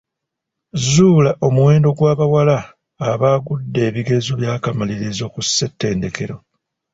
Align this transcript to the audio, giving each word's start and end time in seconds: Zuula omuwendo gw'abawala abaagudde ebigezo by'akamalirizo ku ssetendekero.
Zuula 0.91 1.31
omuwendo 1.47 1.89
gw'abawala 1.97 2.57
abaagudde 3.09 3.79
ebigezo 3.89 4.31
by'akamalirizo 4.39 5.25
ku 5.33 5.39
ssetendekero. 5.47 6.35